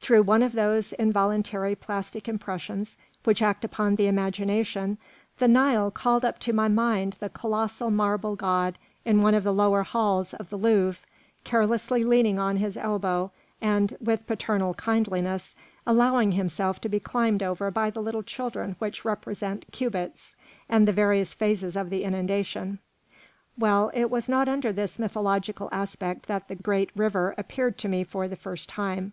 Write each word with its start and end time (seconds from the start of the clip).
Through 0.00 0.22
one 0.22 0.42
of 0.42 0.52
those 0.54 0.94
involuntary 0.94 1.74
plastic 1.74 2.28
impressions 2.28 2.96
which 3.24 3.42
act 3.42 3.62
upon 3.62 3.96
the 3.96 4.06
imagination, 4.06 4.96
the 5.36 5.48
Nile 5.48 5.90
called 5.90 6.24
up 6.24 6.38
to 6.38 6.54
my 6.54 6.66
mind 6.66 7.16
the 7.20 7.28
colossal 7.28 7.90
marble 7.90 8.36
god 8.36 8.78
in 9.04 9.20
one 9.20 9.34
of 9.34 9.44
the 9.44 9.52
lower 9.52 9.82
halls 9.82 10.32
of 10.32 10.48
the 10.48 10.56
Louvre, 10.56 11.04
carelessly 11.44 12.04
leaning 12.04 12.38
on 12.38 12.56
his 12.56 12.78
elbow 12.78 13.30
and, 13.60 13.98
with 14.00 14.26
paternal 14.26 14.72
kindliness, 14.72 15.54
allowing 15.86 16.32
himself 16.32 16.80
to 16.80 16.88
be 16.88 16.98
climbed 16.98 17.42
over 17.42 17.70
by 17.70 17.90
the 17.90 18.00
little 18.00 18.22
children 18.22 18.76
which 18.78 19.04
represent 19.04 19.70
cubits, 19.72 20.36
and 20.70 20.88
the 20.88 20.90
various 20.94 21.34
phases 21.34 21.76
of 21.76 21.90
the 21.90 22.02
inundation. 22.02 22.78
Well, 23.58 23.90
it 23.92 24.08
was 24.10 24.26
not 24.26 24.48
under 24.48 24.72
this 24.72 24.98
mythological 24.98 25.68
aspect 25.70 26.28
that 26.28 26.48
the 26.48 26.54
great 26.56 26.88
river 26.96 27.34
appeared 27.36 27.76
to 27.80 27.88
me 27.88 28.04
for 28.04 28.26
the 28.26 28.36
first 28.36 28.70
time. 28.70 29.12